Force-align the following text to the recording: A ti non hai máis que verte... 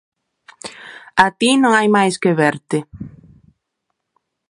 A 1.25 1.27
ti 1.39 1.49
non 1.61 1.71
hai 1.77 1.87
máis 1.97 2.15
que 2.21 2.31
verte... 2.43 2.79